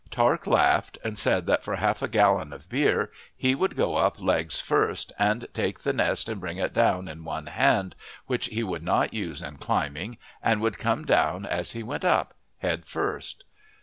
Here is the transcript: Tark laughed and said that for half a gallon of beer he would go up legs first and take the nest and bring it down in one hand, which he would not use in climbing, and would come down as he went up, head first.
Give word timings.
Tark 0.09 0.47
laughed 0.47 0.97
and 1.03 1.15
said 1.15 1.45
that 1.45 1.63
for 1.63 1.75
half 1.75 2.01
a 2.01 2.07
gallon 2.07 2.51
of 2.53 2.67
beer 2.67 3.11
he 3.37 3.53
would 3.53 3.75
go 3.75 3.97
up 3.97 4.19
legs 4.19 4.59
first 4.59 5.13
and 5.19 5.47
take 5.53 5.81
the 5.81 5.93
nest 5.93 6.27
and 6.27 6.41
bring 6.41 6.57
it 6.57 6.73
down 6.73 7.07
in 7.07 7.23
one 7.23 7.45
hand, 7.45 7.93
which 8.25 8.47
he 8.47 8.63
would 8.63 8.81
not 8.81 9.13
use 9.13 9.43
in 9.43 9.57
climbing, 9.57 10.17
and 10.41 10.59
would 10.59 10.79
come 10.79 11.05
down 11.05 11.45
as 11.45 11.73
he 11.73 11.83
went 11.83 12.03
up, 12.03 12.33
head 12.57 12.83
first. 12.83 13.43